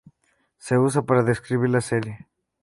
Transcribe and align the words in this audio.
Se 0.57 0.79
usa 0.79 1.03
para 1.03 1.21
describir 1.21 1.69
la 1.69 1.79
serie. 1.81 2.27